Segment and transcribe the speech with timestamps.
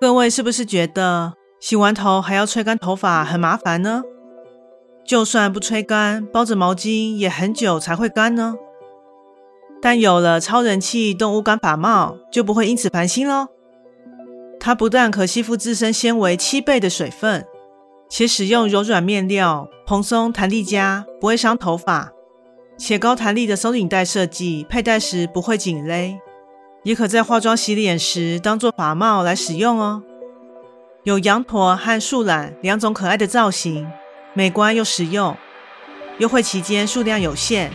[0.00, 4.02] 各位是不是觉得洗完头还要吹干头发很麻烦呢？
[5.04, 8.54] 就算不吹干，包着毛巾也很久才会干呢？
[9.82, 13.48] 但有了超人气动物干发帽，就不会因此烦心喽。
[14.58, 17.44] 它不但可吸附自身纤维七倍的水分，
[18.08, 22.10] 且使用柔软面料，蓬松弹力佳，不会伤头发，
[22.78, 26.18] 且高弹力的松紧带设计，佩戴时不会紧勒。
[26.82, 30.02] 也可在化妆洗脸时当做发帽来使用哦。
[31.04, 33.90] 有羊驼和树懒两种可爱的造型，
[34.34, 35.36] 美观又实用。
[36.18, 37.72] 优惠期间数量有限，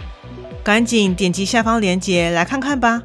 [0.64, 3.03] 赶紧点击下方链接来看看吧。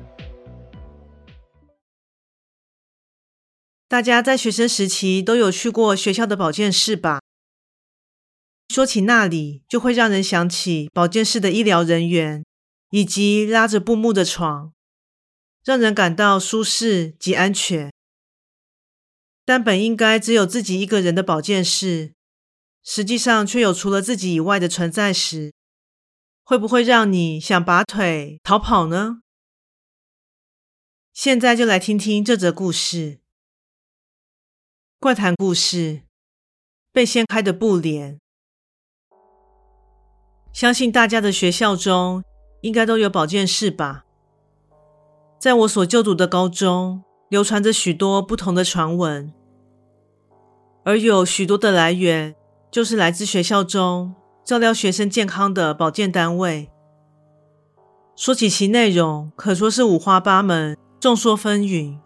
[3.88, 7.20] 大家在学生时期都有去过学校的保健室吧？
[8.68, 12.44] 说起那里，就会让人想起保健室的医疗人员
[12.90, 14.72] 以及拉着布幕的床。
[15.64, 17.92] 让人感到舒适及安全，
[19.44, 22.14] 但本应该只有自己一个人的保健室，
[22.82, 25.52] 实际上却有除了自己以外的存在时，
[26.42, 29.20] 会不会让你想拔腿逃跑呢？
[31.12, 33.20] 现在就来听听这则故事。
[34.98, 36.02] 怪谈故事：
[36.90, 38.18] 被掀开的布帘。
[40.52, 42.24] 相信大家的学校中
[42.62, 44.06] 应该都有保健室吧？
[45.40, 49.32] 在我所就读的高中，流传着许多不同的传闻，
[50.84, 52.34] 而有许多的来源
[52.70, 54.14] 就是来自学校中
[54.44, 56.68] 照料学生健康的保健单位。
[58.14, 61.96] 说起其内容，可说是五花八门、众说纷纭。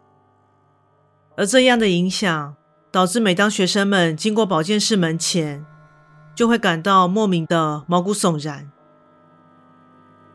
[1.37, 2.55] 而这样的影响，
[2.93, 5.67] 导致每当学生们经过保健室门前，
[6.37, 8.71] 就会感到莫名的毛骨悚然。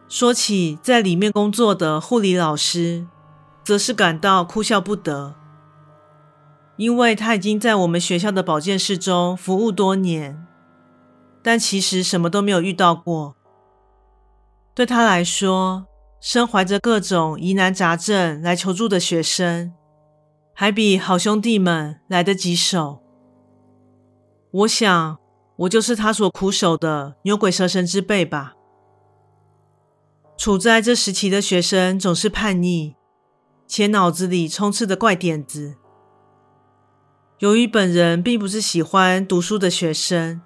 [0.09, 3.05] 说起在里面工作的护理老师，
[3.63, 5.35] 则是感到哭笑不得，
[6.77, 10.47] 因为他已经在我们学校的保健室中服务多年，
[11.43, 13.35] 但其实什么都没有遇到过。
[14.73, 15.85] 对他来说，
[16.19, 19.71] 身怀着各种疑难杂症来求助的学生，
[20.55, 23.03] 还比好兄弟们来得棘手。
[24.49, 25.19] 我想，
[25.57, 28.55] 我就是他所苦守的牛鬼蛇神之辈吧。
[30.39, 32.95] 处在这时期的学生总是叛逆，
[33.67, 35.75] 且脑子里充斥着怪点子。
[37.39, 40.39] 由于本人并不是喜欢读书的学生，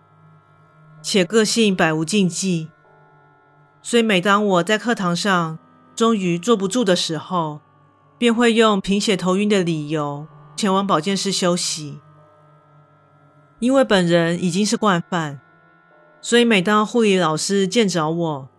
[1.04, 2.70] 且个性百无禁忌，
[3.84, 5.60] 所以每当我在课堂上
[5.96, 7.62] 终于坐不住的时候，
[8.18, 10.26] 便会用贫血头晕的理由
[10.56, 12.00] 前往保健室休息。
[13.60, 15.40] 因为本人已经是惯犯，
[16.20, 18.50] 所以每当护理老师见着我，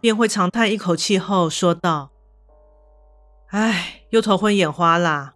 [0.00, 2.10] 便会长叹一口气后说道
[3.50, 5.34] ：“唉，又头昏眼花啦。”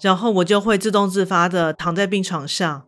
[0.00, 2.84] 然后我就会自动自发地躺在病床上。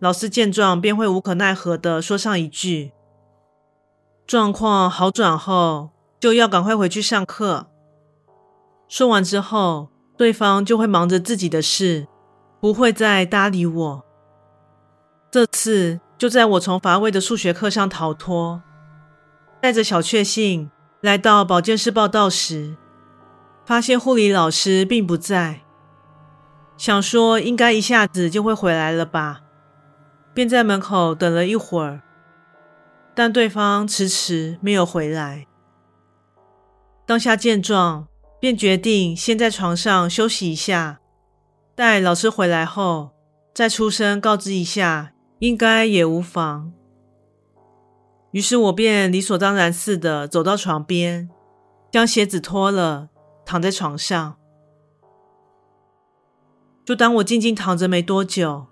[0.00, 2.92] 老师见状便会无可奈何的说上一句
[4.26, 7.66] ：“状况好转后就要赶快回去上课。”
[8.88, 12.08] 说完之后，对方就会忙着自己的事，
[12.60, 14.04] 不会再搭理我。
[15.30, 18.62] 这次就在我从乏味的数学课上逃脱。
[19.60, 20.70] 带着小确幸
[21.00, 22.76] 来到保健室报到时，
[23.64, 25.62] 发现护理老师并不在，
[26.76, 29.40] 想说应该一下子就会回来了吧，
[30.32, 32.02] 便在门口等了一会儿，
[33.14, 35.46] 但对方迟迟没有回来。
[37.04, 38.06] 当下见状，
[38.38, 41.00] 便决定先在床上休息一下，
[41.74, 43.10] 待老师回来后
[43.52, 46.72] 再出声告知一下，应该也无妨。
[48.32, 51.30] 于是我便理所当然似的走到床边，
[51.90, 53.08] 将鞋子脱了，
[53.44, 54.36] 躺在床上。
[56.84, 58.66] 就当我静静躺着没多久，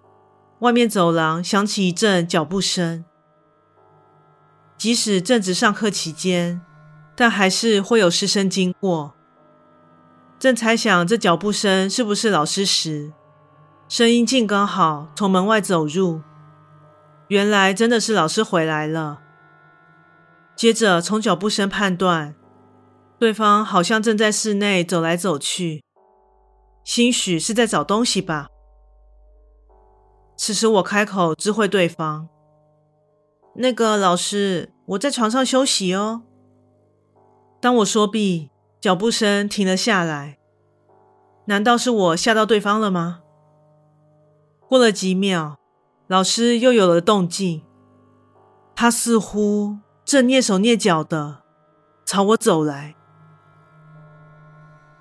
[0.61, 3.05] 外面走廊响起一阵脚步声。
[4.77, 6.61] 即使正值上课期间，
[7.15, 9.15] 但还是会有师生经过。
[10.39, 13.13] 正猜想这脚步声是不是老师时，
[13.89, 16.21] 声音竟刚好从门外走入。
[17.29, 19.23] 原来真的是老师回来了。
[20.57, 22.35] 接着从脚步声判断，
[23.19, 25.85] 对方好像正在室内走来走去，
[26.83, 28.49] 兴许是在找东西吧。
[30.39, 32.29] 此时我开口知会对方
[33.57, 36.23] ：“那个老师，我在床上休息哦。”
[37.61, 38.51] 当我说毕，
[38.81, 40.39] 脚步声停了下来。
[41.47, 43.21] 难道是我吓到对方了吗？
[44.69, 45.59] 过了几秒，
[46.07, 47.63] 老师又有了动静。
[48.75, 51.43] 他似乎正蹑手蹑脚的
[52.05, 52.95] 朝我走来。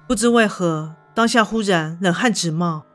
[0.07, 2.86] 不知为何，当下忽然冷汗直冒，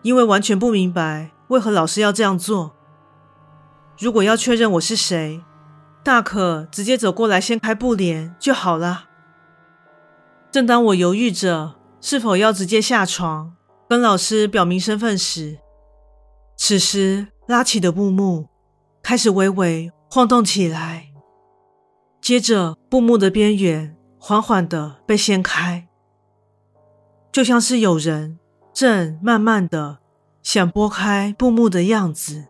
[0.00, 2.74] 因为完全不明白为何老师要这样做。
[3.98, 5.44] 如果要确认我是谁，
[6.02, 9.10] 大可直接走过来掀开布帘就好了。
[10.50, 13.54] 正当我犹豫着是否要直接下床
[13.90, 15.58] 跟老师表明身份时，
[16.56, 18.48] 此时拉起的布幕
[19.02, 21.08] 开始微微晃动起来，
[22.20, 25.88] 接着布幕的边缘缓缓地被掀开，
[27.32, 28.38] 就像是有人
[28.72, 29.98] 正慢慢地
[30.40, 32.44] 想拨开布幕的样子。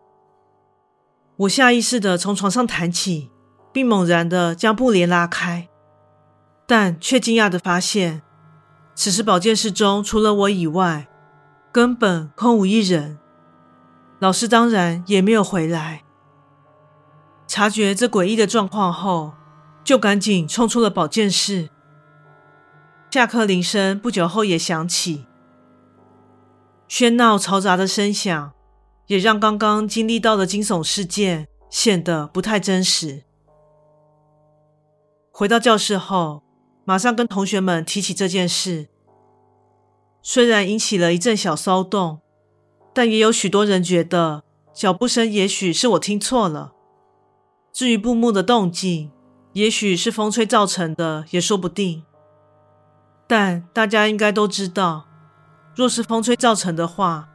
[1.37, 3.31] 我下意识地从床上弹起。
[3.73, 5.67] 并猛然地将布帘拉开，
[6.65, 8.21] 但却惊讶地发现，
[8.93, 11.07] 此时保健室中除了我以外，
[11.73, 13.17] 根本空无一人。
[14.19, 16.04] 老师当然也没有回来。
[17.55, 19.33] 察觉这诡异的状况后，
[19.81, 21.69] 就赶紧冲出了保健室。
[23.09, 25.25] 下课铃声不久后也响起，
[26.89, 28.51] 喧闹嘈杂的声响
[29.07, 33.23] 也让刚刚经历到的惊悚事件显得不太真实。
[35.31, 36.43] 回到教室后，
[36.83, 38.89] 马上跟同学们提起这件事。
[40.21, 42.19] 虽然引起了一阵小骚动，
[42.93, 44.43] 但也有许多人觉得
[44.73, 46.73] 脚步声也许是我听错了。
[47.75, 49.11] 至于布幕的动静，
[49.51, 52.03] 也许是风吹造成的，也说不定。
[53.27, 55.07] 但大家应该都知道，
[55.75, 57.27] 若是风吹造成的话，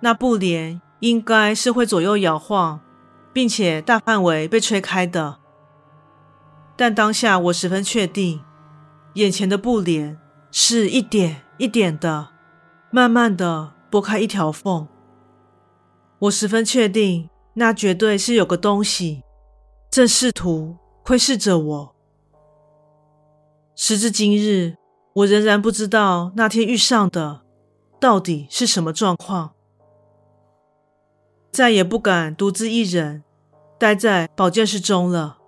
[0.00, 2.80] 那布帘应该是会左右摇晃，
[3.32, 5.36] 并且大范围被吹开的。
[6.74, 8.40] 但当下我十分确定，
[9.14, 10.18] 眼前的布帘
[10.50, 12.30] 是一点一点的，
[12.90, 14.88] 慢慢的拨开一条缝。
[16.18, 19.22] 我十分确定，那绝对是有个东西
[19.96, 21.94] 正试图窥视着我。
[23.74, 24.76] 时至今日，
[25.14, 27.40] 我仍然不知道那天遇上的
[27.98, 29.54] 到底是什么状况，
[31.50, 33.24] 再也不敢独自一人
[33.78, 35.38] 待在保健室中了。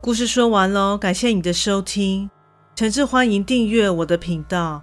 [0.00, 2.28] 故事说完喽，感谢你的收听，
[2.74, 4.82] 诚挚欢迎订阅我的频道。